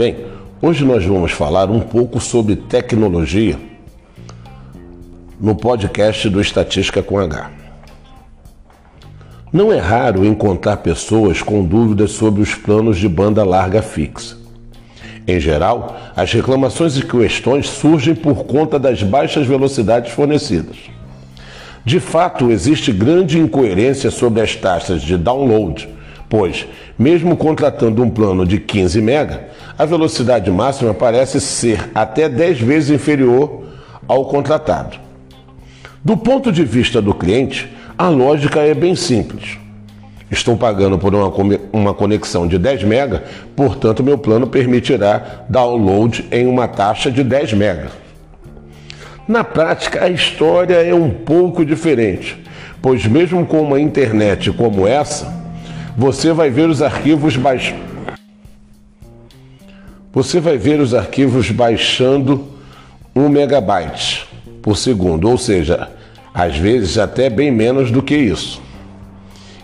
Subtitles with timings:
[0.00, 0.16] Bem,
[0.62, 3.58] hoje nós vamos falar um pouco sobre tecnologia
[5.38, 7.50] no podcast do Estatística com H.
[9.52, 14.38] Não é raro encontrar pessoas com dúvidas sobre os planos de banda larga fixa.
[15.28, 20.78] Em geral, as reclamações e questões surgem por conta das baixas velocidades fornecidas.
[21.84, 25.86] De fato, existe grande incoerência sobre as taxas de download,
[26.30, 26.64] pois,
[26.96, 29.38] mesmo contratando um plano de 15 MB,
[29.76, 33.64] a velocidade máxima parece ser até 10 vezes inferior
[34.06, 34.96] ao contratado.
[36.04, 39.58] Do ponto de vista do cliente, a lógica é bem simples.
[40.30, 41.32] Estou pagando por uma,
[41.72, 43.20] uma conexão de 10 MB,
[43.56, 47.88] portanto, meu plano permitirá download em uma taxa de 10 MB.
[49.26, 52.40] Na prática, a história é um pouco diferente,
[52.80, 55.39] pois, mesmo com uma internet como essa,
[55.96, 57.74] você vai ver os arquivos baix...
[60.12, 62.48] Você vai ver os arquivos baixando
[63.14, 64.26] 1 megabyte
[64.60, 65.88] por segundo, ou seja,
[66.34, 68.60] às vezes até bem menos do que isso.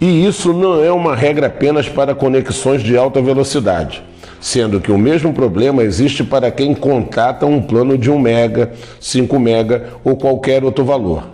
[0.00, 4.02] E isso não é uma regra apenas para conexões de alta velocidade,
[4.40, 9.38] sendo que o mesmo problema existe para quem contrata um plano de 1 mega, 5
[9.38, 11.28] mega ou qualquer outro valor.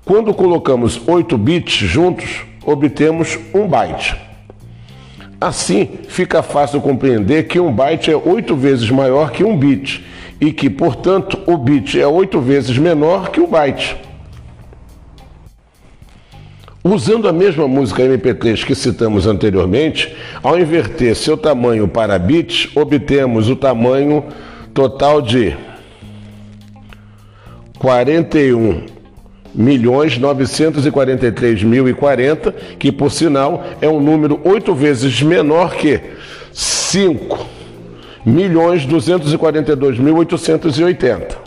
[0.04, 4.23] Quando colocamos 8 bits juntos, obtemos um byte.
[5.44, 10.02] Assim, fica fácil compreender que um byte é 8 vezes maior que um bit
[10.40, 13.94] e que, portanto, o bit é 8 vezes menor que o byte.
[16.82, 23.50] Usando a mesma música MP3 que citamos anteriormente, ao inverter seu tamanho para bits, obtemos
[23.50, 24.24] o tamanho
[24.72, 25.54] total de
[27.78, 28.93] 41
[29.54, 36.00] milhões 943 mil e 40, que por sinal é um número oito vezes menor que
[36.52, 37.46] 5
[38.24, 41.44] milhões 242 mil 880.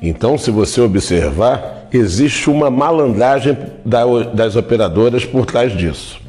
[0.00, 3.56] Então, se você observar, existe uma malandragem
[4.32, 6.20] das operadoras por trás disso.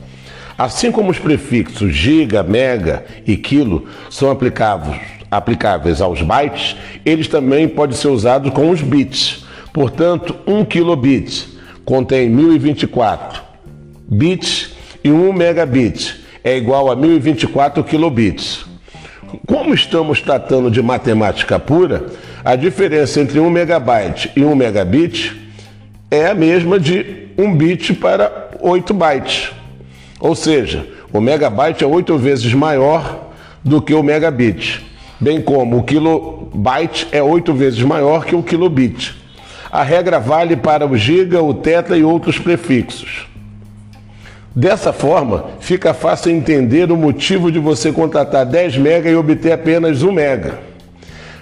[0.57, 7.95] Assim como os prefixos giga, mega e quilo são aplicáveis, aos bytes, eles também podem
[7.95, 9.45] ser usados com os bits.
[9.73, 11.47] Portanto, 1 kilobit
[11.85, 13.41] contém 1024
[14.09, 14.71] bits
[15.03, 18.65] e 1 megabit é igual a 1024 kilobits.
[19.45, 22.07] Como estamos tratando de matemática pura,
[22.43, 25.35] a diferença entre 1 megabyte e 1 megabit
[26.09, 29.51] é a mesma de 1 bit para 8 bytes.
[30.19, 33.29] Ou seja, o megabyte é 8 vezes maior
[33.63, 34.83] do que o megabit,
[35.19, 39.18] bem como o kilobyte é 8 vezes maior que o kilobit.
[39.71, 43.27] A regra vale para o giga, o teta e outros prefixos.
[44.55, 50.01] Dessa forma, fica fácil entender o motivo de você contratar 10 mega e obter apenas
[50.01, 50.59] 1 mega.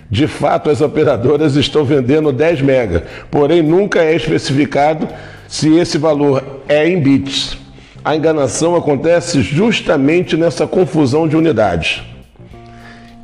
[0.10, 5.08] De fato, as operadoras estão vendendo 10 mega, porém nunca é especificado
[5.48, 7.58] se esse valor é em bits.
[8.04, 12.02] A enganação acontece justamente nessa confusão de unidades.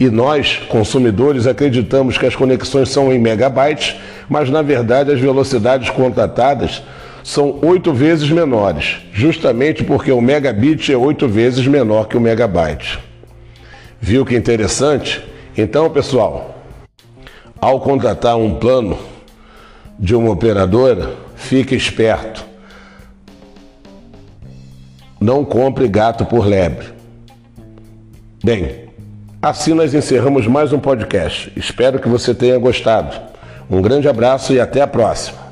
[0.04, 3.96] E nós, consumidores, acreditamos que as conexões são em megabytes,
[4.28, 6.84] mas na verdade as velocidades contratadas
[7.24, 13.00] são oito vezes menores, justamente porque o megabit é oito vezes menor que o megabyte.
[14.02, 15.24] Viu que interessante?
[15.58, 16.62] Então, pessoal,
[17.62, 19.00] ao contratar um plano
[19.98, 22.44] de uma operadora, fique esperto.
[25.18, 26.88] Não compre gato por lebre.
[28.44, 28.82] Bem,
[29.44, 31.51] assim nós encerramos mais um podcast.
[31.54, 33.13] Espero que você tenha gostado.
[33.69, 35.43] Um grande abraço e até a próxima.